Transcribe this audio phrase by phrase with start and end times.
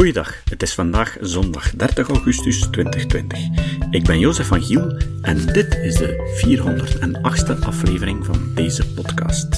[0.00, 3.38] Goeiedag, het is vandaag zondag 30 augustus 2020.
[3.90, 9.50] Ik ben Jozef van Giel en dit is de 408e aflevering van deze podcast.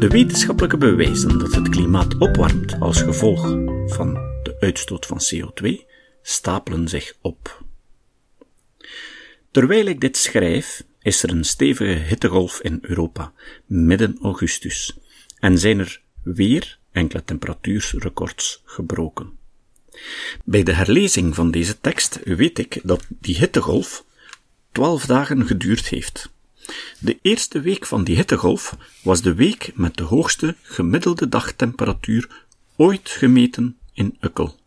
[0.00, 3.40] De wetenschappelijke bewijzen dat het klimaat opwarmt als gevolg
[3.86, 5.68] van de uitstoot van CO2
[6.22, 7.64] stapelen zich op.
[9.50, 13.32] Terwijl ik dit schrijf, is er een stevige hittegolf in Europa,
[13.66, 14.98] midden augustus,
[15.38, 19.38] en zijn er weer enkele temperatuurrecords gebroken.
[20.44, 24.04] Bij de herlezing van deze tekst weet ik dat die hittegolf
[24.72, 26.30] twaalf dagen geduurd heeft.
[26.98, 32.44] De eerste week van die hittegolf was de week met de hoogste gemiddelde dagtemperatuur
[32.76, 34.58] ooit gemeten in Ukkel.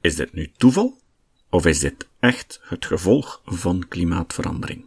[0.00, 0.98] Is dit nu toeval
[1.48, 4.84] of is dit echt het gevolg van klimaatverandering?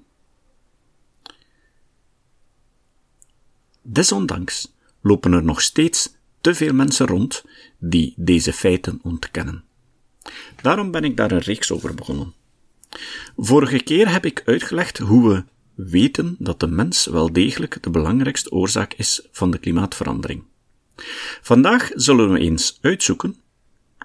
[3.81, 4.71] Desondanks
[5.03, 7.43] lopen er nog steeds te veel mensen rond
[7.77, 9.63] die deze feiten ontkennen.
[10.61, 12.33] Daarom ben ik daar een reeks over begonnen.
[13.37, 15.43] Vorige keer heb ik uitgelegd hoe we
[15.75, 20.43] weten dat de mens wel degelijk de belangrijkste oorzaak is van de klimaatverandering.
[21.41, 23.35] Vandaag zullen we eens uitzoeken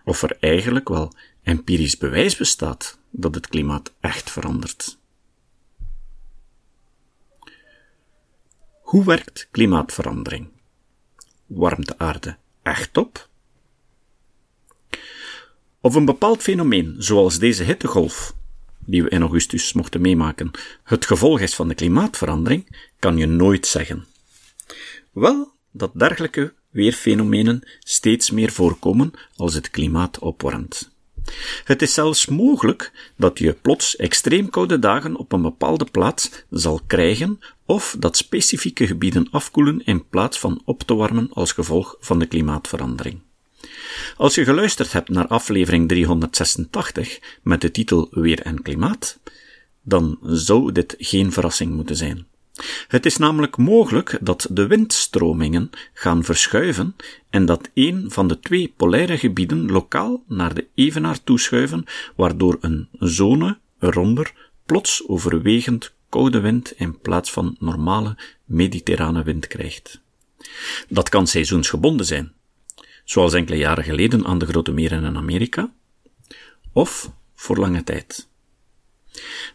[0.05, 4.99] of er eigenlijk wel empirisch bewijs bestaat dat het klimaat echt verandert.
[8.83, 10.49] Hoe werkt klimaatverandering?
[11.49, 13.29] Warmt de aarde echt op?
[15.81, 18.35] Of een bepaald fenomeen, zoals deze hittegolf,
[18.79, 20.51] die we in augustus mochten meemaken,
[20.85, 24.07] het gevolg is van de klimaatverandering, kan je nooit zeggen.
[25.13, 30.98] Wel dat dergelijke weerfenomenen steeds meer voorkomen als het klimaat opwarmt.
[31.65, 36.81] Het is zelfs mogelijk dat je plots extreem koude dagen op een bepaalde plaats zal
[36.87, 42.19] krijgen, of dat specifieke gebieden afkoelen in plaats van op te warmen als gevolg van
[42.19, 43.21] de klimaatverandering.
[44.17, 49.19] Als je geluisterd hebt naar aflevering 386 met de titel Weer en Klimaat,
[49.83, 52.27] dan zou dit geen verrassing moeten zijn.
[52.89, 56.97] Het is namelijk mogelijk dat de windstromingen gaan verschuiven
[57.31, 61.85] en dat een van de twee polaire gebieden lokaal naar de evenaar toeschuiven,
[62.17, 64.33] waardoor een zone eronder
[64.67, 70.01] plots overwegend koude wind in plaats van normale mediterrane wind krijgt.
[70.89, 72.33] Dat kan seizoensgebonden zijn,
[73.05, 75.73] zoals enkele jaren geleden aan de grote meren in Amerika,
[76.73, 78.29] of voor lange tijd.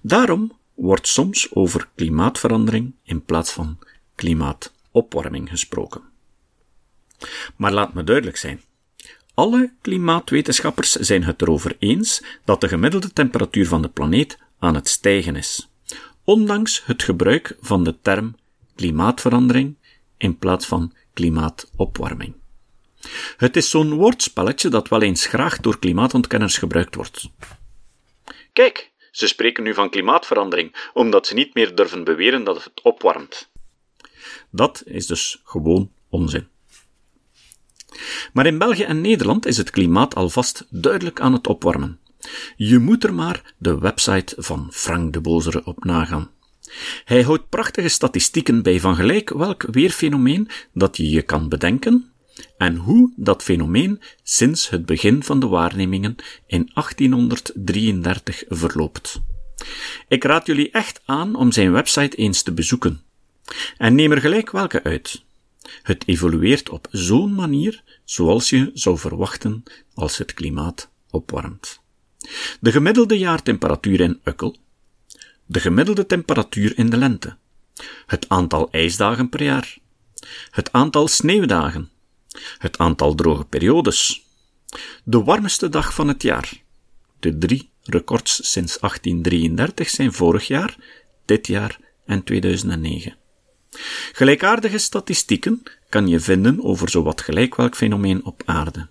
[0.02, 3.80] Daarom wordt soms over klimaatverandering in plaats van
[4.16, 6.02] klimaatopwarming gesproken.
[7.56, 8.62] Maar laat me duidelijk zijn.
[9.34, 14.90] Alle klimaatwetenschappers zijn het erover eens dat de gemiddelde temperatuur van de planeet aan het
[14.90, 15.70] stijgen is,
[16.24, 18.36] ondanks het gebruik van de term
[18.76, 19.76] klimaatverandering
[20.18, 22.34] in plaats van klimaatopwarming.
[23.38, 27.30] Het is zo'n woordspelletje dat wel eens graag door klimaatontkenners gebruikt wordt.
[28.54, 33.50] Kijk, ze spreken nu van klimaatverandering, omdat ze niet meer durven beweren dat het opwarmt.
[34.50, 36.48] Dat is dus gewoon onzin.
[38.34, 42.00] Maar in België en Nederland is het klimaat alvast duidelijk aan het opwarmen.
[42.56, 46.32] Je moet er maar de website van Frank de Bozere op nagaan.
[47.06, 52.13] Hij houdt prachtige statistieken bij van gelijk welk weerfenomeen dat je je kan bedenken
[52.58, 56.16] en hoe dat fenomeen sinds het begin van de waarnemingen
[56.48, 59.22] in 1833 verloopt.
[60.08, 63.02] Ik raad jullie echt aan om zijn website eens te bezoeken.
[63.78, 65.24] En neem er gelijk welke uit.
[65.82, 71.82] Het evolueert op zo'n manier zoals je zou verwachten als het klimaat opwarmt.
[72.60, 74.58] De gemiddelde jaartemperatuur in Ukkel,
[75.46, 77.38] de gemiddelde temperatuur in de lente,
[78.06, 79.78] het aantal ijsdagen per jaar,
[80.50, 81.90] het aantal sneeuwdagen,
[82.58, 84.26] het aantal droge periodes.
[85.04, 86.62] De warmste dag van het jaar.
[87.20, 90.76] De drie records sinds 1833 zijn vorig jaar,
[91.26, 93.16] dit jaar en 2009.
[94.12, 98.88] Gelijkaardige statistieken kan je vinden over zowat gelijk welk fenomeen op aarde.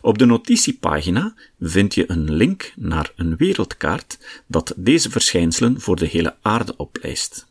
[0.00, 6.06] Op de notitiepagina vind je een link naar een wereldkaart dat deze verschijnselen voor de
[6.06, 7.46] hele aarde oplijst.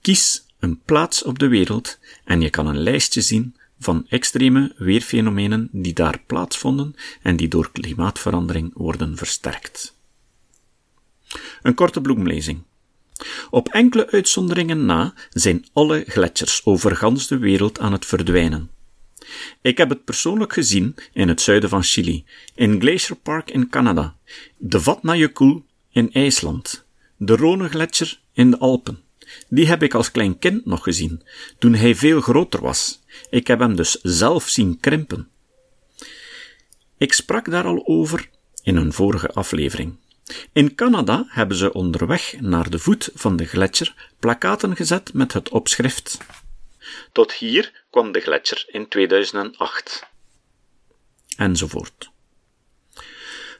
[0.00, 5.68] Kies een plaats op de wereld en je kan een lijstje zien van extreme weerfenomenen
[5.72, 9.96] die daar plaatsvonden en die door klimaatverandering worden versterkt.
[11.62, 12.62] Een korte bloemlezing.
[13.50, 18.70] Op enkele uitzonderingen na zijn alle gletsjers over gans de wereld aan het verdwijnen.
[19.60, 22.24] Ik heb het persoonlijk gezien in het zuiden van Chili,
[22.54, 24.16] in Glacier Park in Canada,
[24.56, 26.84] de Vatnajökull in IJsland,
[27.16, 29.02] de Rhone gletsjer in de Alpen.
[29.48, 31.22] Die heb ik als klein kind nog gezien,
[31.58, 35.28] toen hij veel groter was, Ik heb hem dus zelf zien krimpen.
[36.96, 38.30] Ik sprak daar al over
[38.62, 39.96] in een vorige aflevering.
[40.52, 45.48] In Canada hebben ze onderweg naar de voet van de gletsjer plakaten gezet met het
[45.48, 46.18] opschrift
[47.12, 50.06] Tot hier kwam de gletsjer in 2008.
[51.36, 52.10] Enzovoort.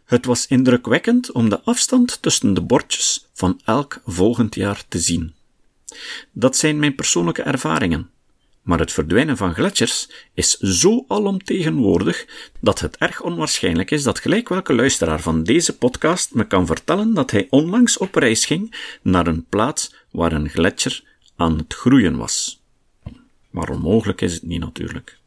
[0.04, 5.34] Het was indrukwekkend om de afstand tussen de bordjes van elk volgend jaar te zien.
[6.32, 8.10] Dat zijn mijn persoonlijke ervaringen.
[8.62, 12.26] Maar het verdwijnen van gletsjers is zo alomtegenwoordig
[12.60, 17.14] dat het erg onwaarschijnlijk is dat gelijk welke luisteraar van deze podcast me kan vertellen
[17.14, 21.04] dat hij onlangs op reis ging naar een plaats waar een gletsjer
[21.36, 22.62] aan het groeien was.
[23.50, 25.18] Maar onmogelijk is het niet natuurlijk.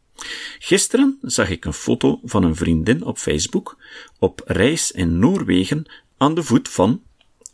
[0.59, 3.77] Gisteren zag ik een foto van een vriendin op Facebook
[4.19, 5.85] op reis in Noorwegen
[6.17, 7.01] aan de voet van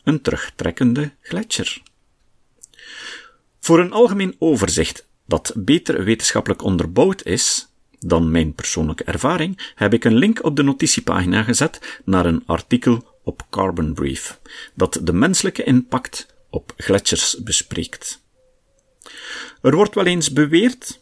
[0.03, 1.81] een terugtrekkende gletsjer.
[3.59, 7.68] Voor een algemeen overzicht dat beter wetenschappelijk onderbouwd is
[8.00, 13.19] dan mijn persoonlijke ervaring, heb ik een link op de notitiepagina gezet naar een artikel
[13.24, 14.39] op Carbon Brief,
[14.74, 18.21] dat de menselijke impact op gletsjers bespreekt.
[19.62, 21.00] Er wordt wel eens beweerd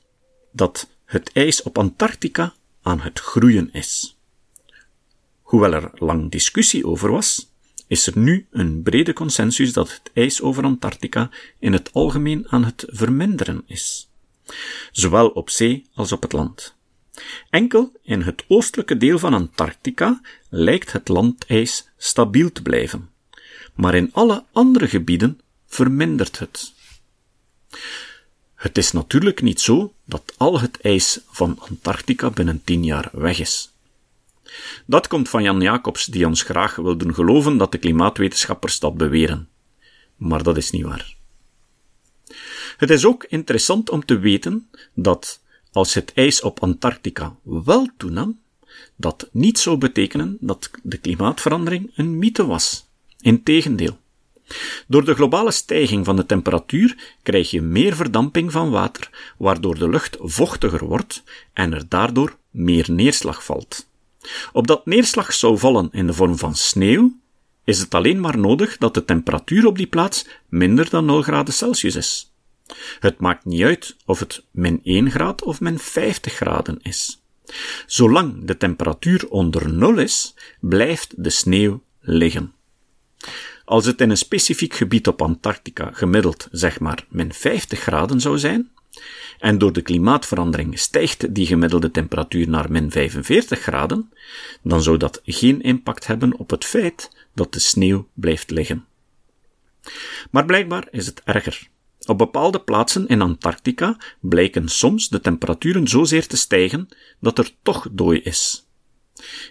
[0.52, 4.18] dat het ijs op Antarctica aan het groeien is.
[5.42, 7.50] Hoewel er lang discussie over was,
[7.88, 11.30] is er nu een brede consensus dat het ijs over Antarctica
[11.60, 14.10] in het algemeen aan het verminderen is,
[14.92, 16.76] zowel op zee als op het land.
[17.50, 23.10] Enkel in het oostelijke deel van Antarctica lijkt het landijs stabiel te blijven,
[23.74, 26.74] maar in alle andere gebieden vermindert het.
[28.56, 33.40] Het is natuurlijk niet zo dat al het ijs van Antarctica binnen tien jaar weg
[33.40, 33.74] is.
[34.86, 38.98] Dat komt van Jan Jacobs, die ons graag wil doen geloven dat de klimaatwetenschappers dat
[38.98, 39.50] beweren.
[40.16, 41.15] Maar dat is niet waar.
[42.78, 45.42] Het is ook interessant om te weten dat
[45.72, 48.40] als het ijs op Antarctica wel toenam,
[48.96, 52.88] dat niet zou betekenen dat de klimaatverandering een mythe was.
[53.20, 53.98] Integendeel.
[54.88, 59.90] Door de globale stijging van de temperatuur krijg je meer verdamping van water, waardoor de
[59.90, 61.24] lucht vochtiger wordt
[61.54, 63.88] en er daardoor meer neerslag valt.
[64.54, 67.20] Opdat neerslag zou vallen in de vorm van sneeuw,
[67.64, 71.54] is het alleen maar nodig dat de temperatuur op die plaats minder dan 0 graden
[71.54, 72.34] Celsius is.
[73.00, 77.22] Het maakt niet uit of het min 1 graad of min 50 graden is.
[77.86, 82.54] Zolang de temperatuur onder 0 is, blijft de sneeuw liggen.
[83.66, 88.38] Als het in een specifiek gebied op Antarctica gemiddeld zeg maar min 50 graden zou
[88.38, 88.70] zijn,
[89.40, 94.12] en door de klimaatverandering stijgt die gemiddelde temperatuur naar min 45 graden,
[94.62, 98.86] dan zou dat geen impact hebben op het feit dat de sneeuw blijft liggen.
[100.32, 101.68] Maar blijkbaar is het erger.
[102.06, 106.88] Op bepaalde plaatsen in Antarctica blijken soms de temperaturen zozeer te stijgen
[107.20, 108.66] dat er toch dooi is.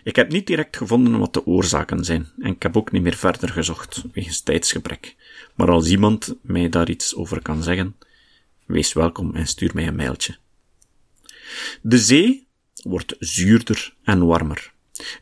[0.05, 3.17] Ik heb niet direct gevonden wat de oorzaken zijn, en ik heb ook niet meer
[3.17, 5.17] verder gezocht, wegens tijdsgebrek.
[5.55, 7.97] Maar als iemand mij daar iets over kan zeggen,
[8.67, 10.37] wees welkom en stuur mij een mailtje.
[11.83, 12.47] De zee
[12.83, 14.73] wordt zuurder en warmer.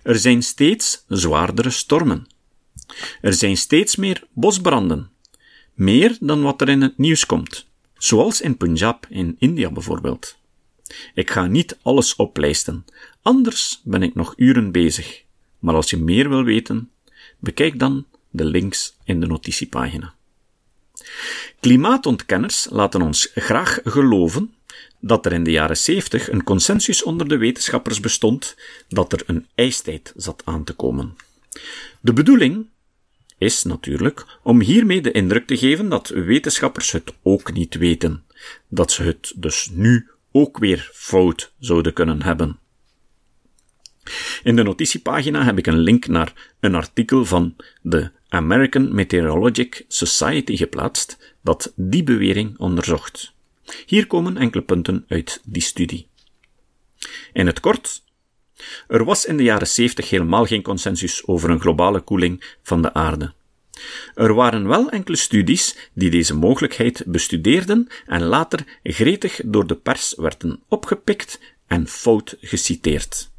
[0.02, 2.26] Er zijn steeds zwaardere stormen.
[3.20, 5.10] Er zijn steeds meer bosbranden.
[5.74, 7.66] Meer dan wat er in het nieuws komt.
[7.94, 10.36] Zoals in Punjab in India bijvoorbeeld.
[11.14, 12.84] Ik ga niet alles oplijsten,
[13.22, 15.22] anders ben ik nog uren bezig.
[15.58, 16.90] Maar als je meer wil weten,
[17.38, 20.14] bekijk dan de links in de notitiepagina.
[21.60, 24.54] Klimaatontkenners laten ons graag geloven
[25.00, 28.56] dat er in de jaren 70 een consensus onder de wetenschappers bestond
[28.88, 31.16] dat er een ijstijd zat aan te komen.
[32.00, 32.66] De bedoeling
[33.42, 38.24] is natuurlijk om hiermee de indruk te geven dat wetenschappers het ook niet weten,
[38.68, 42.58] dat ze het dus nu ook weer fout zouden kunnen hebben.
[44.42, 50.56] In de notitiepagina heb ik een link naar een artikel van de American Meteorological Society
[50.56, 53.32] geplaatst dat die bewering onderzocht.
[53.86, 56.06] Hier komen enkele punten uit die studie.
[57.32, 58.01] In het kort,
[58.88, 62.94] er was in de jaren 70 helemaal geen consensus over een globale koeling van de
[62.94, 63.32] aarde.
[64.14, 70.14] Er waren wel enkele studies die deze mogelijkheid bestudeerden en later gretig door de pers
[70.16, 73.31] werden opgepikt en fout geciteerd.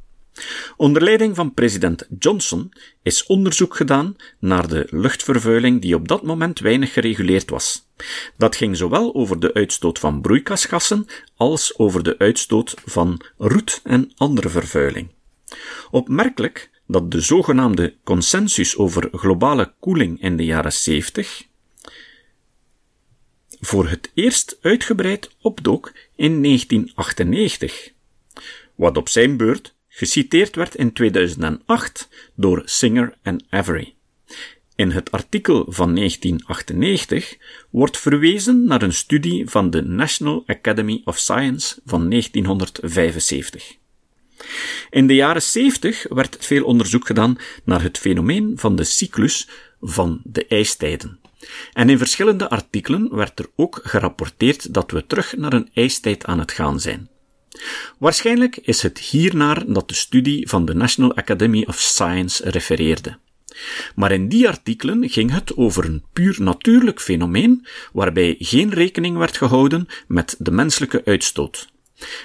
[0.78, 2.74] Onder leiding van president Johnson
[3.04, 7.88] is onderzoek gedaan naar de luchtvervuiling die op dat moment weinig gereguleerd was.
[8.38, 14.12] Dat ging zowel over de uitstoot van broeikasgassen als over de uitstoot van roet en
[14.16, 15.08] andere vervuiling.
[15.92, 21.44] Opmerkelijk dat de zogenaamde consensus over globale koeling in de jaren 70
[23.66, 27.92] voor het eerst uitgebreid opdook in 1998,
[28.76, 33.96] wat op zijn beurt geciteerd werd in 2008 door Singer en Avery.
[34.76, 37.38] In het artikel van 1998
[37.70, 43.76] wordt verwezen naar een studie van de National Academy of Science van 1975.
[44.90, 49.48] In de jaren 70 werd veel onderzoek gedaan naar het fenomeen van de cyclus
[49.82, 51.20] van de ijstijden.
[51.74, 56.40] En in verschillende artikelen werd er ook gerapporteerd dat we terug naar een ijstijd aan
[56.40, 57.10] het gaan zijn.
[57.98, 63.18] Waarschijnlijk is het hiernaar dat de studie van de National Academy of Science refereerde.
[63.96, 69.38] Maar in die artikelen ging het over een puur natuurlijk fenomeen waarbij geen rekening werd
[69.38, 71.72] gehouden met de menselijke uitstoot.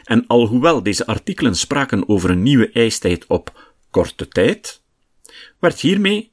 [0.05, 4.81] En alhoewel deze artikelen spraken over een nieuwe ijstijd op korte tijd,
[5.59, 6.31] werd hiermee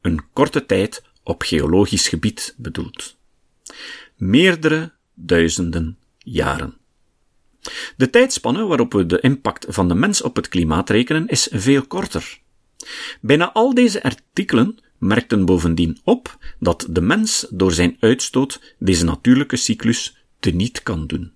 [0.00, 3.16] een korte tijd op geologisch gebied bedoeld.
[4.16, 6.76] Meerdere duizenden jaren.
[7.96, 11.86] De tijdspanne waarop we de impact van de mens op het klimaat rekenen is veel
[11.86, 12.38] korter.
[13.20, 19.56] Bijna al deze artikelen merkten bovendien op dat de mens door zijn uitstoot deze natuurlijke
[19.56, 21.34] cyclus teniet kan doen.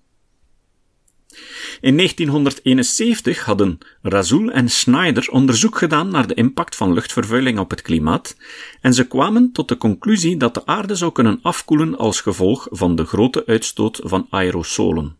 [1.81, 7.81] In 1971 hadden Razul en Schneider onderzoek gedaan naar de impact van luchtvervuiling op het
[7.81, 8.35] klimaat
[8.81, 12.95] en ze kwamen tot de conclusie dat de aarde zou kunnen afkoelen als gevolg van
[12.95, 15.15] de grote uitstoot van aerosolen.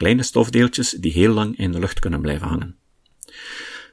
[0.00, 2.76] Kleine stofdeeltjes die heel lang in de lucht kunnen blijven hangen.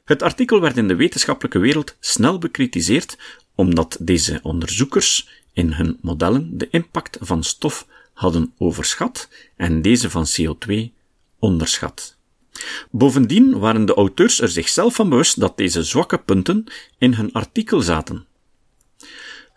[0.05, 3.17] Het artikel werd in de wetenschappelijke wereld snel bekritiseerd
[3.55, 10.25] omdat deze onderzoekers in hun modellen de impact van stof hadden overschat en deze van
[10.25, 10.73] CO2
[11.39, 12.17] onderschat.
[12.91, 16.63] Bovendien waren de auteurs er zichzelf van bewust dat deze zwakke punten
[16.97, 18.25] in hun artikel zaten.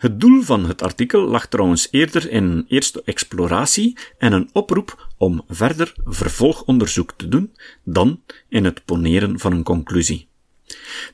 [0.00, 5.08] Het doel van het artikel lag trouwens eerder in een eerste exploratie en een oproep
[5.16, 10.28] om verder vervolgonderzoek te doen dan in het poneren van een conclusie.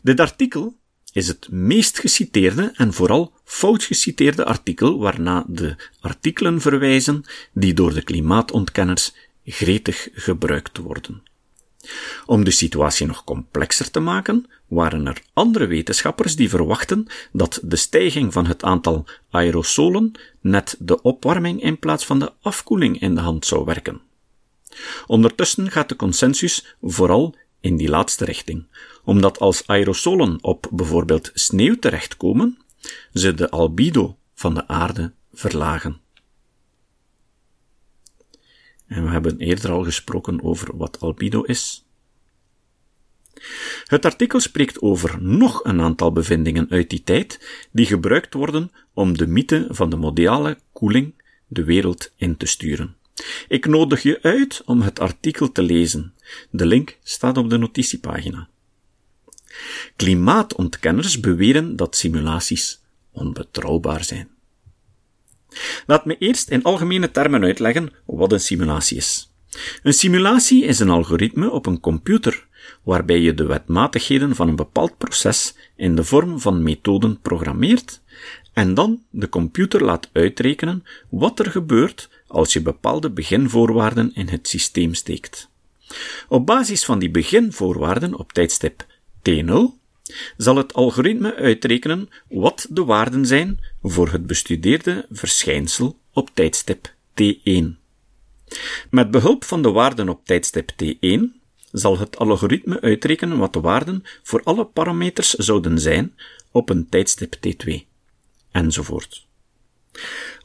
[0.02, 0.76] Dit artikel
[1.12, 7.94] is het meest geciteerde en vooral fout geciteerde artikel waarna de artikelen verwijzen die door
[7.94, 9.14] de klimaatontkenners
[9.44, 11.22] gretig gebruikt worden.
[12.26, 17.76] Om de situatie nog complexer te maken, waren er andere wetenschappers die verwachten dat de
[17.76, 23.20] stijging van het aantal aerosolen net de opwarming in plaats van de afkoeling in de
[23.20, 24.00] hand zou werken.
[25.06, 28.66] Ondertussen gaat de consensus vooral in die laatste richting,
[29.04, 32.58] omdat als aerosolen op bijvoorbeeld sneeuw terechtkomen,
[33.12, 36.00] ze de albedo van de aarde verlagen.
[38.86, 41.84] En we hebben eerder al gesproken over wat albedo is.
[43.84, 47.40] Het artikel spreekt over nog een aantal bevindingen uit die tijd
[47.70, 51.14] die gebruikt worden om de mythe van de mondiale koeling
[51.46, 52.96] de wereld in te sturen.
[53.48, 56.14] Ik nodig je uit om het artikel te lezen.
[56.50, 58.48] De link staat op de notitiepagina.
[59.96, 64.35] Klimaatontkenners beweren dat simulaties onbetrouwbaar zijn.
[65.86, 69.30] Laat me eerst in algemene termen uitleggen wat een simulatie is.
[69.82, 72.46] Een simulatie is een algoritme op een computer
[72.82, 78.00] waarbij je de wetmatigheden van een bepaald proces in de vorm van methoden programmeert
[78.52, 84.48] en dan de computer laat uitrekenen wat er gebeurt als je bepaalde beginvoorwaarden in het
[84.48, 85.48] systeem steekt.
[86.28, 88.86] Op basis van die beginvoorwaarden op tijdstip
[89.28, 89.54] T0
[90.36, 97.64] zal het algoritme uitrekenen wat de waarden zijn voor het bestudeerde verschijnsel op tijdstip T1.
[98.90, 101.20] Met behulp van de waarden op tijdstip T1
[101.72, 106.14] zal het algoritme uitrekenen wat de waarden voor alle parameters zouden zijn
[106.50, 107.74] op een tijdstip T2,
[108.50, 109.26] enzovoort.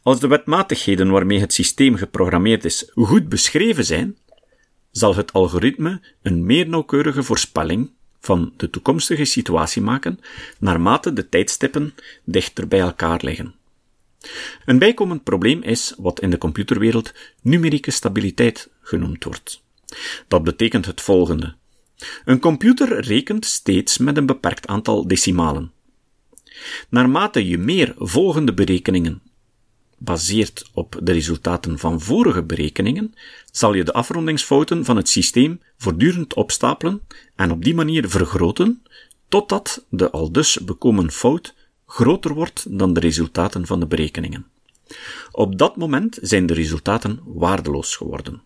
[0.03, 4.17] Als de wetmatigheden waarmee het systeem geprogrammeerd is goed beschreven zijn,
[4.91, 10.19] zal het algoritme een meer nauwkeurige voorspelling van de toekomstige situatie maken,
[10.59, 13.55] naarmate de tijdstippen dichter bij elkaar liggen.
[14.65, 19.63] Een bijkomend probleem is wat in de computerwereld numerieke stabiliteit genoemd wordt.
[20.27, 21.55] Dat betekent het volgende.
[22.25, 25.71] Een computer rekent steeds met een beperkt aantal decimalen.
[26.89, 29.21] Naarmate je meer volgende berekeningen
[30.03, 33.13] baseert op de resultaten van vorige berekeningen,
[33.51, 37.01] zal je de afrondingsfouten van het systeem voortdurend opstapelen
[37.35, 38.83] en op die manier vergroten,
[39.27, 41.53] totdat de aldus bekomen fout
[41.85, 44.45] groter wordt dan de resultaten van de berekeningen.
[45.31, 48.41] Op dat moment zijn de resultaten waardeloos geworden.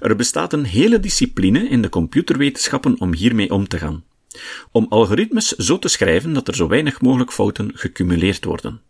[0.00, 4.04] Er bestaat een hele discipline in de computerwetenschappen om hiermee om te gaan.
[4.70, 8.80] Om algoritmes zo te schrijven dat er zo weinig mogelijk fouten gecumuleerd worden.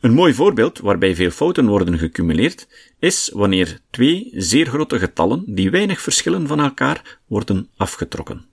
[0.00, 5.70] Een mooi voorbeeld waarbij veel fouten worden gecumuleerd is wanneer twee zeer grote getallen die
[5.70, 8.46] weinig verschillen van elkaar worden afgetrokken.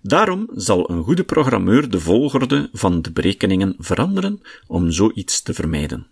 [0.00, 6.06] Daarom zal een goede programmeur de volgorde van de berekeningen veranderen om zoiets te vermijden.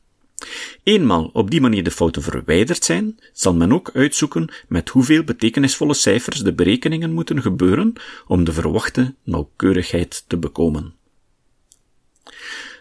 [0.82, 5.94] Eenmaal op die manier de fouten verwijderd zijn, zal men ook uitzoeken met hoeveel betekenisvolle
[5.94, 7.92] cijfers de berekeningen moeten gebeuren
[8.26, 10.94] om de verwachte nauwkeurigheid te bekomen.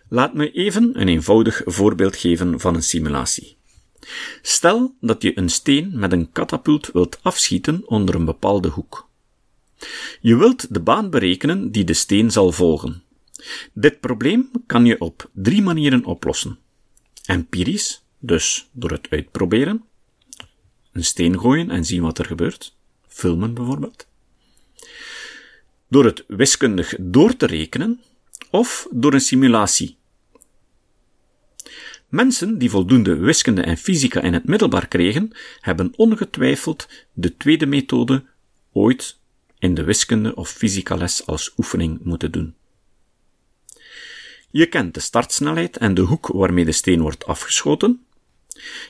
[0.10, 3.58] Laat me even een eenvoudig voorbeeld geven van een simulatie.
[4.42, 9.10] Stel dat je een steen met een katapult wilt afschieten onder een bepaalde hoek.
[10.22, 13.04] Je wilt de baan berekenen die de steen zal volgen.
[13.74, 16.60] Dit probleem kan je op drie manieren oplossen.
[17.26, 19.84] Empirisch, dus door het uitproberen.
[20.92, 22.76] Een steen gooien en zien wat er gebeurt.
[23.08, 24.08] Filmen bijvoorbeeld.
[25.88, 28.02] Door het wiskundig door te rekenen,
[28.56, 29.98] of door een simulatie.
[32.10, 38.26] Mensen die voldoende wiskunde en fysica in het middelbaar kregen, hebben ongetwijfeld de tweede methode
[38.72, 39.20] ooit
[39.60, 42.56] in de wiskunde of fysica les als oefening moeten doen.
[44.52, 48.06] Je kent de startsnelheid en de hoek waarmee de steen wordt afgeschoten.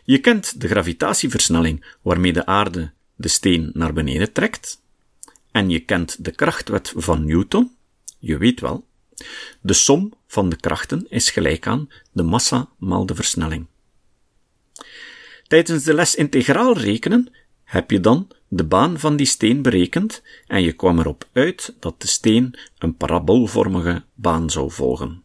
[0.03, 4.81] Je kent de gravitatieversnelling waarmee de aarde de steen naar beneden trekt.
[5.51, 7.75] En je kent de krachtwet van Newton.
[8.19, 8.85] Je weet wel,
[9.61, 13.65] de som van de krachten is gelijk aan de massa maal de versnelling.
[15.47, 20.61] Tijdens de les integraal rekenen heb je dan de baan van die steen berekend en
[20.61, 25.23] je kwam erop uit dat de steen een paraboolvormige baan zou volgen.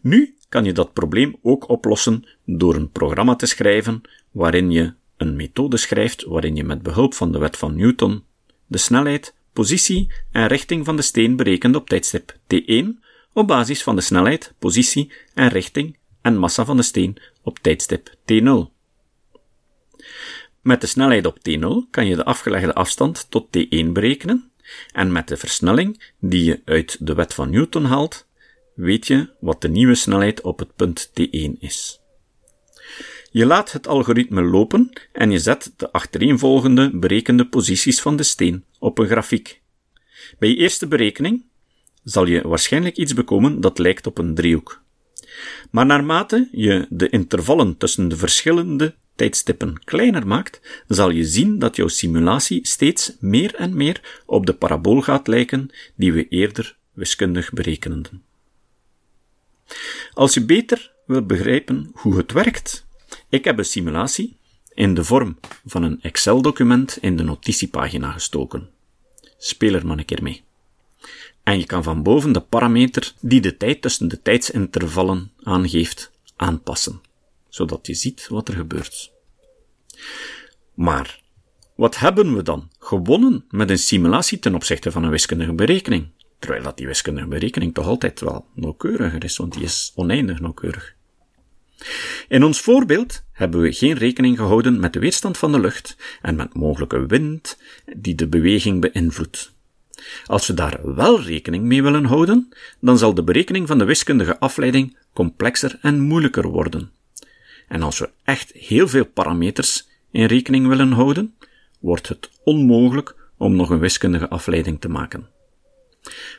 [0.00, 5.36] Nu kan je dat probleem ook oplossen door een programma te schrijven waarin je een
[5.36, 8.24] methode schrijft waarin je met behulp van de wet van Newton
[8.66, 12.86] de snelheid, positie en richting van de steen berekent op tijdstip t1
[13.32, 18.08] op basis van de snelheid, positie en richting en massa van de steen op tijdstip
[18.08, 18.72] t0.
[20.62, 24.50] Met de snelheid op t0 kan je de afgelegde afstand tot t1 berekenen
[24.92, 28.26] en met de versnelling die je uit de wet van Newton haalt,
[28.74, 32.03] weet je wat de nieuwe snelheid op het punt t1 is.
[33.34, 38.64] Je laat het algoritme lopen en je zet de achtereenvolgende berekende posities van de steen
[38.78, 39.60] op een grafiek.
[40.38, 41.44] Bij je eerste berekening
[42.04, 44.82] zal je waarschijnlijk iets bekomen dat lijkt op een driehoek.
[45.70, 51.76] Maar naarmate je de intervallen tussen de verschillende tijdstippen kleiner maakt, zal je zien dat
[51.76, 57.52] jouw simulatie steeds meer en meer op de parabool gaat lijken die we eerder wiskundig
[57.52, 58.22] berekenden.
[60.12, 62.84] Als je beter wil begrijpen hoe het werkt,
[63.34, 64.36] ik heb een simulatie
[64.74, 68.70] in de vorm van een Excel-document in de notitiepagina gestoken.
[69.38, 70.42] Speel er maar een keer mee.
[71.42, 77.00] En je kan van boven de parameter die de tijd tussen de tijdsintervallen aangeeft, aanpassen,
[77.48, 79.12] zodat je ziet wat er gebeurt.
[80.74, 81.22] Maar,
[81.74, 86.08] wat hebben we dan gewonnen met een simulatie ten opzichte van een wiskundige berekening?
[86.38, 90.94] Terwijl dat die wiskundige berekening toch altijd wel nauwkeuriger is, want die is oneindig nauwkeurig.
[92.28, 96.36] In ons voorbeeld hebben we geen rekening gehouden met de weerstand van de lucht en
[96.36, 97.58] met mogelijke wind
[97.96, 99.52] die de beweging beïnvloedt.
[100.26, 102.48] Als we daar wel rekening mee willen houden,
[102.80, 106.92] dan zal de berekening van de wiskundige afleiding complexer en moeilijker worden.
[107.68, 111.34] En als we echt heel veel parameters in rekening willen houden,
[111.80, 115.28] wordt het onmogelijk om nog een wiskundige afleiding te maken.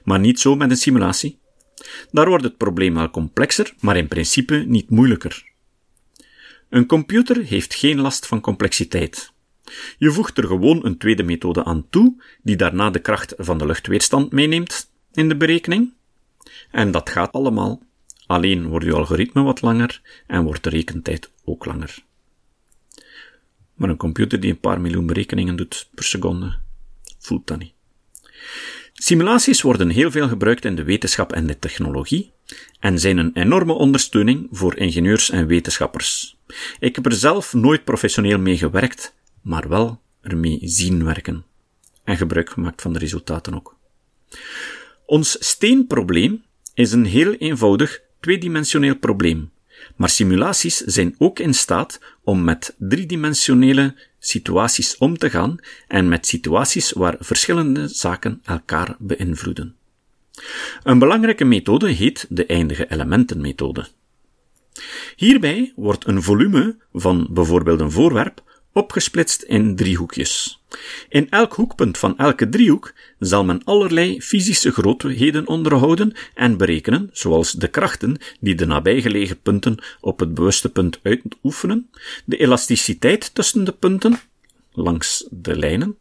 [0.04, 1.40] Maar niet zo met een simulatie.
[2.12, 5.54] Daar wordt het probleem wel complexer, maar in principe niet moeilijker.
[6.70, 9.34] Een computer heeft geen last van complexiteit.
[9.98, 13.66] Je voegt er gewoon een tweede methode aan toe, die daarna de kracht van de
[13.66, 15.94] luchtweerstand meeneemt in de berekening.
[16.72, 17.82] En dat gaat allemaal.
[18.26, 22.04] Alleen wordt je algoritme wat langer en wordt de rekentijd ook langer.
[23.74, 26.58] Maar een computer die een paar miljoen berekeningen doet per seconde,
[27.20, 27.74] voelt dat niet.
[28.98, 32.32] Simulaties worden heel veel gebruikt in de wetenschap en de technologie
[32.80, 36.38] en zijn een enorme ondersteuning voor ingenieurs en wetenschappers.
[36.80, 41.46] Ik heb er zelf nooit professioneel mee gewerkt, maar wel ermee zien werken
[42.04, 43.76] en gebruik gemaakt van de resultaten ook.
[45.06, 49.52] Ons steenprobleem is een heel eenvoudig tweedimensioneel probleem,
[49.96, 55.58] maar simulaties zijn ook in staat om met driedimensionele situaties om te gaan
[55.88, 59.76] en met situaties waar verschillende zaken elkaar beïnvloeden.
[60.84, 63.88] Een belangrijke methode heet de eindige elementenmethode.
[65.16, 70.64] Hierbij wordt een volume van bijvoorbeeld een voorwerp opgesplitst in driehoekjes.
[71.10, 77.52] In elk hoekpunt van elke driehoek zal men allerlei fysische grootheden onderhouden en berekenen, zoals
[77.52, 81.90] de krachten die de nabijgelegen punten op het bewuste punt uitoefenen,
[82.26, 84.20] de elasticiteit tussen de punten,
[84.74, 85.98] langs de lijnen,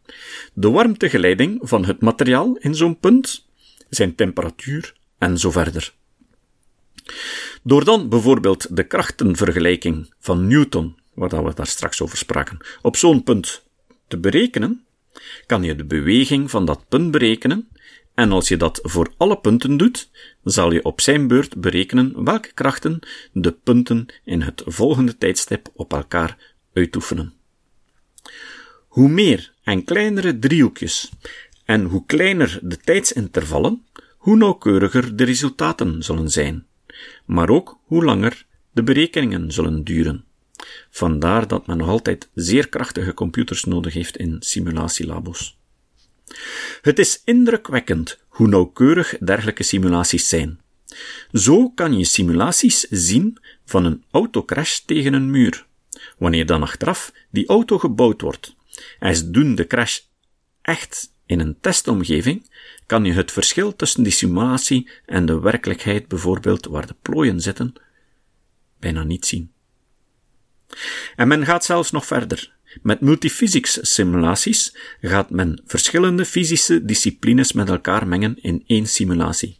[0.52, 3.46] de warmtegeleiding van het materiaal in zo'n punt,
[3.88, 5.92] zijn temperatuur en zo verder.
[7.62, 13.22] Door dan bijvoorbeeld de krachtenvergelijking van Newton, waar we daar straks over spraken, op zo'n
[13.22, 13.63] punt
[14.08, 14.84] te berekenen,
[15.46, 17.68] kan je de beweging van dat punt berekenen,
[18.14, 20.10] en als je dat voor alle punten doet,
[20.44, 22.98] zal je op zijn beurt berekenen welke krachten
[23.32, 27.32] de punten in het volgende tijdstip op elkaar uitoefenen.
[28.86, 31.10] Hoe meer en kleinere driehoekjes
[31.64, 33.84] en hoe kleiner de tijdsintervallen,
[34.16, 36.66] hoe nauwkeuriger de resultaten zullen zijn,
[37.24, 40.23] maar ook hoe langer de berekeningen zullen duren.
[40.90, 45.58] Vandaar dat men nog altijd zeer krachtige computers nodig heeft in simulatielabos.
[46.82, 50.60] Het is indrukwekkend hoe nauwkeurig dergelijke simulaties zijn.
[51.32, 55.66] Zo kan je simulaties zien van een autocrash tegen een muur.
[56.18, 58.54] Wanneer dan achteraf die auto gebouwd wordt,
[58.98, 60.00] en ze doen de crash
[60.62, 62.50] echt in een testomgeving,
[62.86, 67.72] kan je het verschil tussen die simulatie en de werkelijkheid, bijvoorbeeld waar de plooien zitten,
[68.78, 69.52] bijna niet zien.
[71.16, 72.52] En men gaat zelfs nog verder.
[72.82, 79.58] Met multiphysics simulaties gaat men verschillende fysische disciplines met elkaar mengen in één simulatie.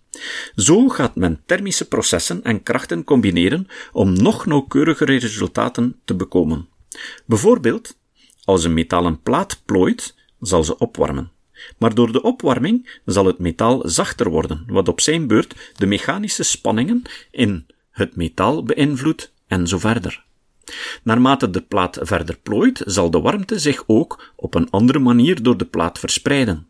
[0.56, 6.68] Zo gaat men thermische processen en krachten combineren om nog nauwkeurigere resultaten te bekomen.
[7.24, 7.96] Bijvoorbeeld,
[8.44, 11.32] als een metalen plaat plooit, zal ze opwarmen.
[11.78, 16.42] Maar door de opwarming zal het metaal zachter worden, wat op zijn beurt de mechanische
[16.42, 20.24] spanningen in het metaal beïnvloedt en zo verder.
[21.02, 25.56] Naarmate de plaat verder plooit, zal de warmte zich ook op een andere manier door
[25.56, 26.66] de plaat verspreiden.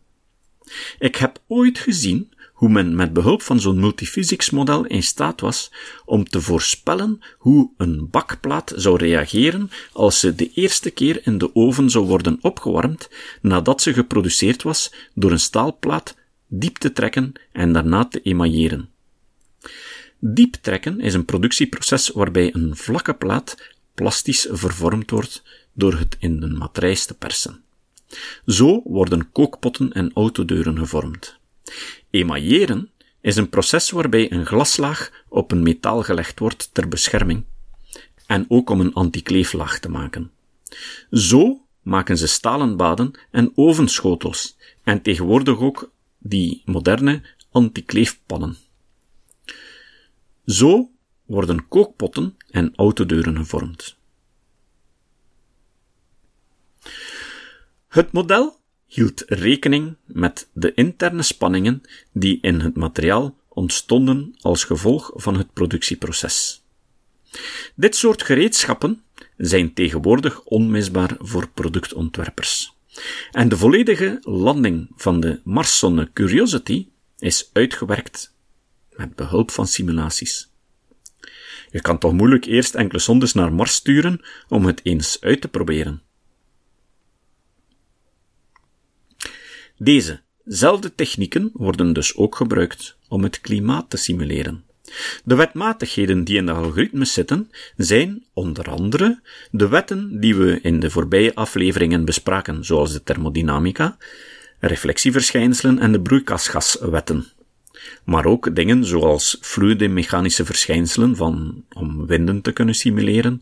[0.98, 5.72] Ik heb ooit gezien hoe men met behulp van zo'n multiphysics model in staat was
[6.04, 11.54] om te voorspellen hoe een bakplaat zou reageren als ze de eerste keer in de
[11.54, 13.08] oven zou worden opgewarmd
[13.40, 16.16] nadat ze geproduceerd was door een staalplaat
[16.48, 18.88] diep te trekken en daarna te emailleren.
[20.18, 26.42] Diep trekken is een productieproces waarbij een vlakke plaat plastisch vervormd wordt door het in
[26.42, 27.62] een matrijs te persen.
[28.46, 31.36] Zo worden kookpotten en autodeuren gevormd.
[32.10, 37.44] Emailleren is een proces waarbij een glaslaag op een metaal gelegd wordt ter bescherming
[38.26, 40.30] en ook om een antikleeflaag te maken.
[41.10, 48.56] Zo maken ze stalen baden en ovenschotels en tegenwoordig ook die moderne antikleefpannen.
[50.46, 50.90] Zo
[51.24, 53.96] worden kookpotten en autodeuren gevormd.
[57.88, 65.10] Het model hield rekening met de interne spanningen die in het materiaal ontstonden als gevolg
[65.14, 66.62] van het productieproces.
[67.74, 69.02] Dit soort gereedschappen
[69.36, 72.72] zijn tegenwoordig onmisbaar voor productontwerpers.
[73.30, 76.88] En de volledige landing van de Marszonde Curiosity
[77.18, 78.34] is uitgewerkt
[78.90, 80.52] met behulp van simulaties.
[81.74, 85.48] Je kan toch moeilijk eerst enkele sondes naar Mars sturen om het eens uit te
[85.48, 86.02] proberen.
[89.76, 94.64] Dezezelfde technieken worden dus ook gebruikt om het klimaat te simuleren.
[95.24, 100.80] De wetmatigheden die in de algoritmes zitten, zijn onder andere de wetten die we in
[100.80, 103.96] de voorbije afleveringen bespraken, zoals de thermodynamica,
[104.60, 107.33] reflectieverschijnselen en de broeikasgaswetten
[108.04, 113.38] maar ook dingen zoals fluide mechanische verschijnselen van, om winden te kunnen simuleren,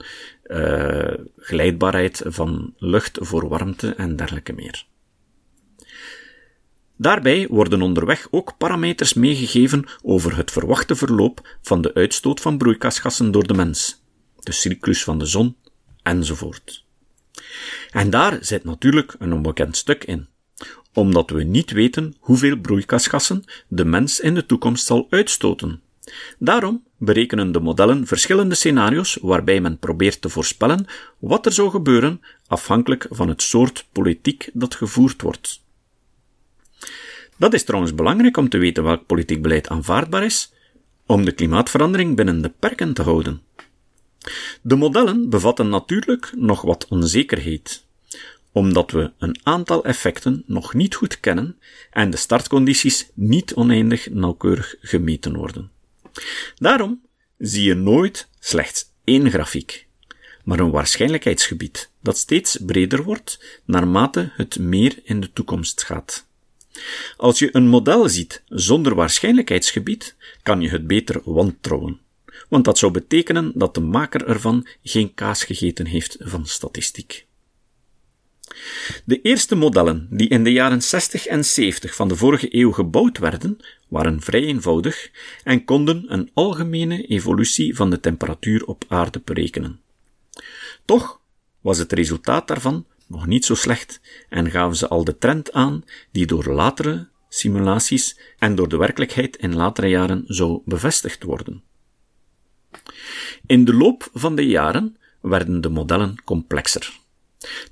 [0.47, 4.85] uh, glijdbaarheid van lucht voor warmte en dergelijke meer.
[6.97, 13.31] Daarbij worden onderweg ook parameters meegegeven over het verwachte verloop van de uitstoot van broeikasgassen
[13.31, 14.03] door de mens,
[14.41, 15.57] de cyclus van de zon,
[16.03, 16.85] enzovoort.
[17.91, 20.29] En daar zit natuurlijk een onbekend stuk in
[20.95, 25.81] omdat we niet weten hoeveel broeikasgassen de mens in de toekomst zal uitstoten.
[26.39, 30.87] Daarom berekenen de modellen verschillende scenario's waarbij men probeert te voorspellen
[31.19, 35.61] wat er zou gebeuren afhankelijk van het soort politiek dat gevoerd wordt.
[37.39, 40.53] Dat is trouwens belangrijk om te weten welk politiek beleid aanvaardbaar is,
[41.07, 43.43] om de klimaatverandering binnen de perken te houden.
[44.63, 47.85] De modellen bevatten natuurlijk nog wat onzekerheid
[48.53, 51.59] omdat we een aantal effecten nog niet goed kennen
[51.91, 55.71] en de startcondities niet oneindig nauwkeurig gemeten worden.
[56.57, 57.01] Daarom
[57.39, 59.87] zie je nooit slechts één grafiek,
[60.45, 66.27] maar een waarschijnlijkheidsgebied dat steeds breder wordt naarmate het meer in de toekomst gaat.
[67.17, 72.01] Als je een model ziet zonder waarschijnlijkheidsgebied, kan je het beter wantrouwen,
[72.49, 77.27] want dat zou betekenen dat de maker ervan geen kaas gegeten heeft van statistiek.
[79.05, 83.19] De eerste modellen die in de jaren 60 en 70 van de vorige eeuw gebouwd
[83.19, 85.11] werden, waren vrij eenvoudig
[85.45, 89.81] en konden een algemene evolutie van de temperatuur op aarde berekenen.
[90.85, 91.21] Toch
[91.61, 95.85] was het resultaat daarvan nog niet zo slecht en gaven ze al de trend aan
[96.11, 101.63] die door latere simulaties en door de werkelijkheid in latere jaren zou bevestigd worden.
[103.47, 107.01] In de loop van de jaren werden de modellen complexer.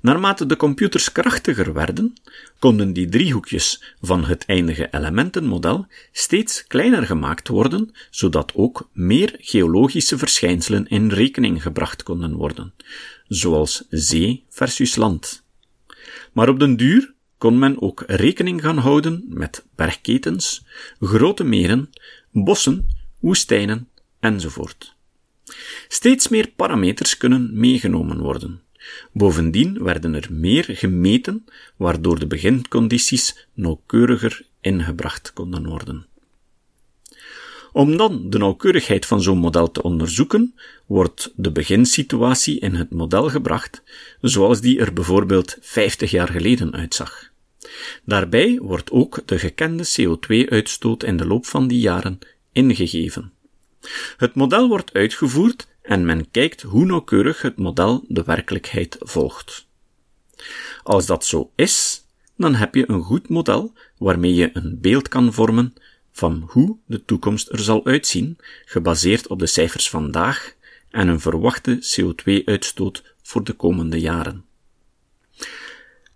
[0.01, 2.13] Naarmate de computers krachtiger werden,
[2.59, 10.17] konden die driehoekjes van het eindige elementenmodel steeds kleiner gemaakt worden, zodat ook meer geologische
[10.17, 12.73] verschijnselen in rekening gebracht konden worden,
[13.27, 15.43] zoals zee versus land.
[16.33, 20.65] Maar op den duur kon men ook rekening gaan houden met bergketens,
[20.99, 21.89] grote meren,
[22.31, 22.87] bossen,
[23.19, 24.95] woestijnen enzovoort.
[25.87, 28.61] Steeds meer parameters kunnen meegenomen worden.
[29.11, 36.05] Bovendien werden er meer gemeten, waardoor de begincondities nauwkeuriger ingebracht konden worden.
[37.73, 43.29] Om dan de nauwkeurigheid van zo'n model te onderzoeken, wordt de beginsituatie in het model
[43.29, 43.83] gebracht,
[44.21, 47.29] zoals die er bijvoorbeeld 50 jaar geleden uitzag.
[48.05, 52.19] Daarbij wordt ook de gekende CO2-uitstoot in de loop van die jaren
[52.51, 53.31] ingegeven.
[54.17, 59.67] Het model wordt uitgevoerd en men kijkt hoe nauwkeurig het model de werkelijkheid volgt.
[60.83, 62.05] Als dat zo is,
[62.37, 65.73] dan heb je een goed model waarmee je een beeld kan vormen
[66.11, 70.55] van hoe de toekomst er zal uitzien, gebaseerd op de cijfers vandaag
[70.89, 74.45] en een verwachte CO2-uitstoot voor de komende jaren.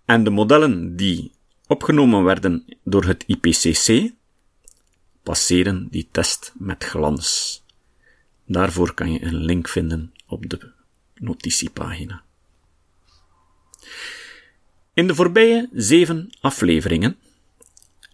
[0.04, 1.32] En de modellen die
[1.66, 4.12] opgenomen werden door het IPCC
[5.22, 7.64] passeren die test met glans.
[8.46, 10.72] Daarvoor kan je een link vinden op de
[11.14, 12.22] notitiepagina.
[14.94, 17.16] In de voorbije zeven afleveringen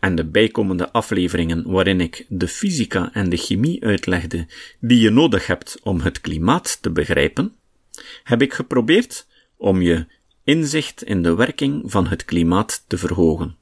[0.01, 4.47] en de bijkomende afleveringen waarin ik de fysica en de chemie uitlegde
[4.81, 7.55] die je nodig hebt om het klimaat te begrijpen,
[8.23, 10.07] heb ik geprobeerd om je
[10.45, 13.57] inzicht in de werking van het klimaat te verhogen.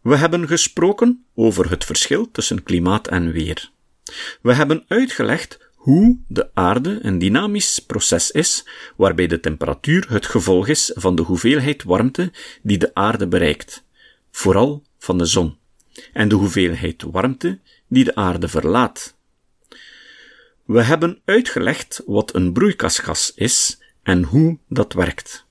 [0.00, 3.70] We hebben gesproken over het verschil tussen klimaat en weer.
[4.42, 10.68] We hebben uitgelegd hoe de aarde een dynamisch proces is, waarbij de temperatuur het gevolg
[10.68, 13.84] is van de hoeveelheid warmte die de aarde bereikt,
[14.30, 15.58] vooral van de zon,
[16.12, 19.16] en de hoeveelheid warmte die de aarde verlaat.
[20.64, 25.46] We hebben uitgelegd wat een broeikasgas is en hoe dat werkt.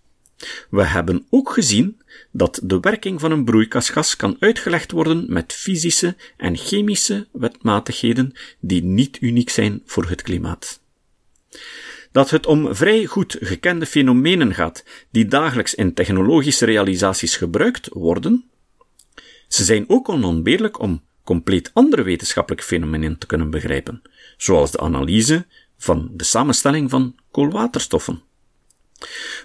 [0.69, 2.00] We hebben ook gezien
[2.31, 8.83] dat de werking van een broeikasgas kan uitgelegd worden met fysische en chemische wetmatigheden die
[8.83, 10.81] niet uniek zijn voor het klimaat.
[12.11, 18.45] Dat het om vrij goed gekende fenomenen gaat die dagelijks in technologische realisaties gebruikt worden,
[19.47, 24.01] ze zijn ook onontbeerlijk om compleet andere wetenschappelijke fenomenen te kunnen begrijpen,
[24.37, 25.45] zoals de analyse
[25.77, 28.21] van de samenstelling van koolwaterstoffen.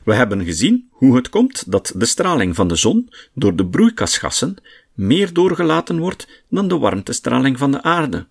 [0.04, 4.56] We hebben gezien hoe het komt dat de straling van de zon door de broeikasgassen
[4.94, 8.26] meer doorgelaten wordt dan de warmtestraling van de aarde.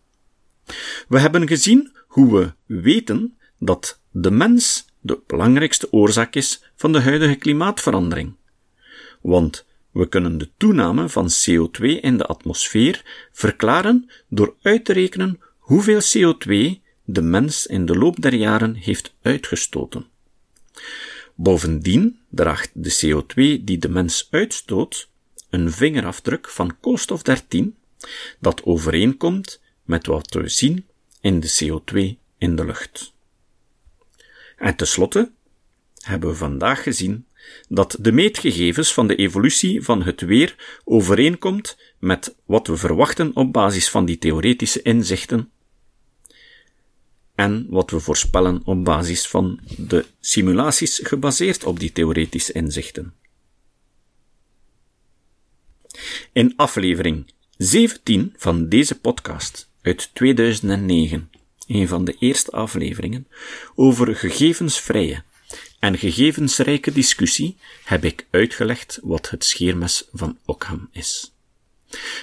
[1.07, 7.01] We hebben gezien hoe we weten dat de mens de belangrijkste oorzaak is van de
[7.01, 8.35] huidige klimaatverandering.
[9.21, 15.39] Want we kunnen de toename van CO2 in de atmosfeer verklaren door uit te rekenen
[15.57, 20.05] hoeveel CO2 de mens in de loop der jaren heeft uitgestoten.
[21.35, 25.09] Bovendien draagt de CO2 die de mens uitstoot
[25.49, 27.75] een vingerafdruk van koolstof 13,
[28.39, 30.85] dat overeenkomt met wat we zien
[31.21, 33.13] in de CO2 in de lucht.
[34.57, 35.31] En tenslotte
[36.01, 37.25] hebben we vandaag gezien
[37.69, 43.53] dat de meetgegevens van de evolutie van het weer overeenkomt met wat we verwachten op
[43.53, 45.51] basis van die theoretische inzichten
[47.35, 53.13] en wat we voorspellen op basis van de simulaties gebaseerd op die theoretische inzichten.
[56.31, 61.29] In aflevering 17 van deze podcast uit 2009,
[61.67, 63.27] een van de eerste afleveringen,
[63.75, 65.23] over gegevensvrije
[65.79, 71.33] en gegevensrijke discussie, heb ik uitgelegd wat het scheermes van Ockham is.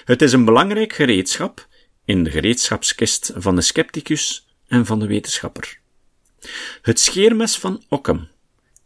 [0.05, 1.69] Het is een belangrijk gereedschap
[2.05, 5.79] in de gereedschapskist van de scepticus en van de wetenschapper.
[6.83, 8.29] Het scheermes van Ockham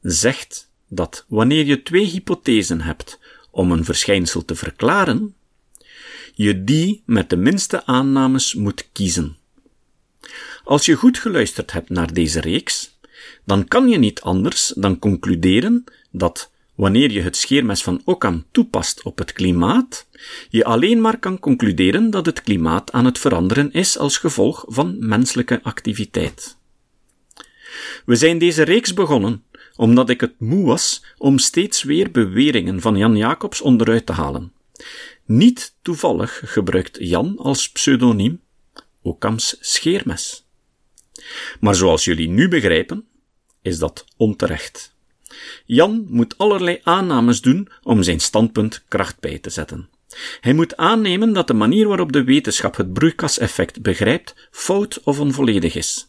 [0.00, 3.18] zegt dat wanneer je twee hypothesen hebt
[3.50, 5.34] om een verschijnsel te verklaren,
[6.34, 9.36] je die met de minste aannames moet kiezen.
[10.64, 12.98] Als je goed geluisterd hebt naar deze reeks,
[13.44, 19.02] dan kan je niet anders dan concluderen dat wanneer je het scheermes van Occam toepast
[19.02, 20.08] op het klimaat,
[20.48, 24.96] je alleen maar kan concluderen dat het klimaat aan het veranderen is als gevolg van
[24.98, 26.56] menselijke activiteit.
[28.04, 29.44] We zijn deze reeks begonnen
[29.76, 34.52] omdat ik het moe was om steeds weer beweringen van Jan Jacobs onderuit te halen.
[35.24, 38.40] Niet toevallig gebruikt Jan als pseudoniem
[39.02, 40.46] Occams scheermes.
[41.60, 43.06] Maar zoals jullie nu begrijpen,
[43.62, 44.95] is dat onterecht.
[45.64, 49.88] Jan moet allerlei aannames doen om zijn standpunt kracht bij te zetten.
[50.40, 55.74] Hij moet aannemen dat de manier waarop de wetenschap het broeikaseffect begrijpt fout of onvolledig
[55.74, 56.08] is.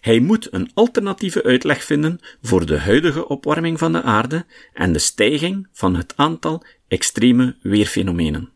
[0.00, 4.98] Hij moet een alternatieve uitleg vinden voor de huidige opwarming van de aarde en de
[4.98, 8.50] stijging van het aantal extreme weerfenomenen.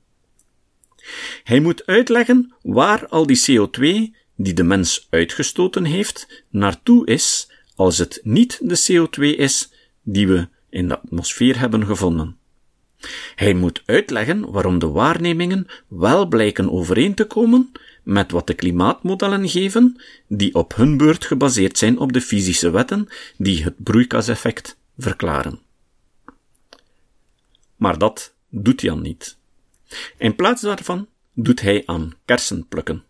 [1.45, 7.99] Hij moet uitleggen waar al die CO2 die de mens uitgestoten heeft naartoe is als
[7.99, 9.71] het niet de CO2 is
[10.03, 12.37] die we in de atmosfeer hebben gevonden.
[13.35, 19.49] Hij moet uitleggen waarom de waarnemingen wel blijken overeen te komen met wat de klimaatmodellen
[19.49, 25.59] geven, die op hun beurt gebaseerd zijn op de fysische wetten die het broeikaseffect verklaren.
[27.77, 29.37] Maar dat doet Jan niet.
[30.19, 33.05] In plaats daarvan doet hij aan kersen plukken.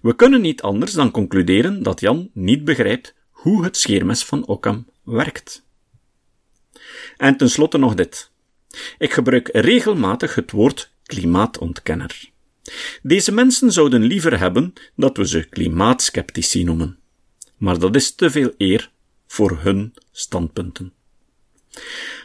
[0.00, 4.86] We kunnen niet anders dan concluderen dat Jan niet begrijpt hoe het scheermes van Occam
[5.02, 5.64] werkt.
[7.16, 8.30] En tenslotte nog dit.
[8.98, 12.30] Ik gebruik regelmatig het woord klimaatontkenner.
[13.02, 16.98] Deze mensen zouden liever hebben dat we ze klimaatskeptici noemen.
[17.56, 18.90] Maar dat is te veel eer
[19.26, 20.92] voor hun standpunten.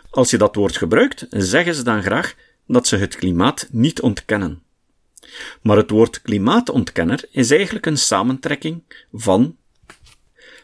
[0.10, 2.36] Als je dat woord gebruikt, zeggen ze dan graag
[2.68, 4.64] dat ze het klimaat niet ontkennen.
[5.62, 9.58] Maar het woord klimaatontkenner is eigenlijk een samentrekking van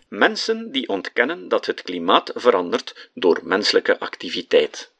[0.07, 4.93] mensen die ontkennen dat het klimaat verandert door menselijke activiteit.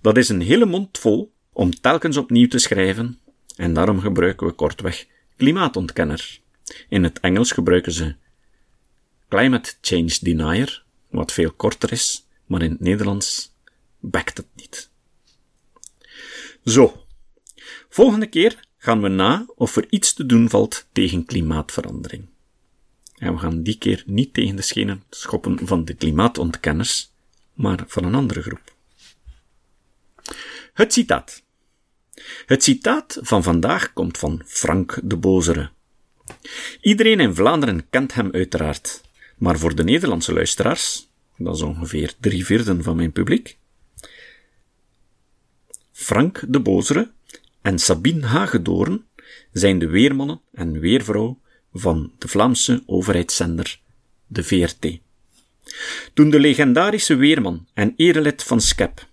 [0.00, 3.20] Dat is een hele mond vol om telkens opnieuw te schrijven,
[3.56, 6.38] en daarom gebruiken we kortweg klimaatontkenner.
[6.88, 8.14] In het Engels gebruiken ze
[9.28, 13.52] climate change denier, wat veel korter is, maar in het Nederlands
[14.00, 14.90] bekt het niet.
[16.64, 17.06] Zo.
[17.88, 22.28] Volgende keer gaan we na of er iets te doen valt tegen klimaatverandering.
[23.14, 27.10] En we gaan die keer niet tegen de schenen schoppen van de klimaatontkenners,
[27.54, 28.74] maar van een andere groep.
[30.72, 31.42] Het citaat.
[32.46, 35.70] Het citaat van vandaag komt van Frank de Bozere.
[36.80, 39.02] Iedereen in Vlaanderen kent hem uiteraard,
[39.38, 43.58] maar voor de Nederlandse luisteraars, dat is ongeveer drie vierden van mijn publiek,
[45.92, 47.10] Frank de Bozere
[47.62, 49.04] en Sabine Hagedoorn
[49.52, 51.40] zijn de weermannen en weervrouw
[51.74, 53.80] van de Vlaamse overheidszender,
[54.26, 54.98] de VRT.
[56.12, 59.06] Toen de legendarische weerman en erelid van SCEP,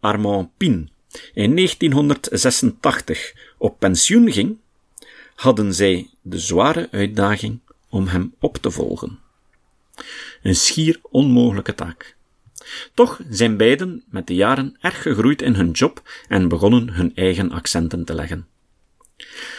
[0.00, 0.90] Armand Pien,
[1.34, 4.56] in 1986 op pensioen ging,
[5.34, 9.18] hadden zij de zware uitdaging om hem op te volgen.
[10.42, 12.16] Een schier onmogelijke taak.
[12.94, 17.50] Toch zijn beiden met de jaren erg gegroeid in hun job en begonnen hun eigen
[17.50, 18.46] accenten te leggen.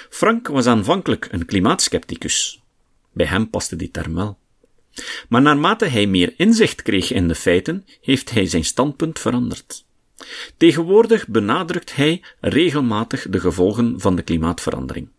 [0.10, 2.62] Frank was aanvankelijk een klimaatskepticus.
[3.12, 4.38] Bij hem paste die term wel.
[5.30, 9.86] Maar naarmate hij meer inzicht kreeg in de feiten, heeft hij zijn standpunt veranderd.
[10.58, 15.10] Tegenwoordig benadrukt hij regelmatig de gevolgen van de klimaatverandering.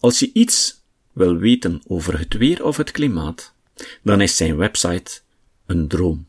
[0.00, 0.80] Als je iets
[1.12, 3.54] wil weten over het weer of het klimaat,
[4.02, 5.20] dan is zijn website
[5.66, 6.28] een droom.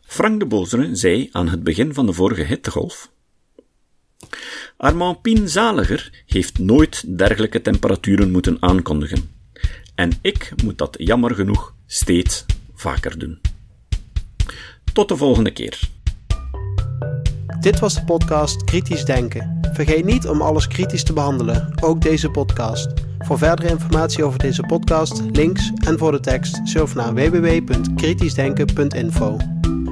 [0.00, 3.10] Frank de Bozere zei aan het begin van de vorige hittegolf
[4.80, 9.30] Armand Pien Zaliger heeft nooit dergelijke temperaturen moeten aankondigen.
[9.94, 13.40] En ik moet dat jammer genoeg steeds vaker doen.
[14.92, 15.80] Tot de volgende keer.
[17.60, 19.60] Dit was de podcast Kritisch Denken.
[19.72, 22.88] Vergeet niet om alles kritisch te behandelen, ook deze podcast.
[23.18, 29.59] Voor verdere informatie over deze podcast, links en voor de tekst, surf naar www.kritischdenken.info.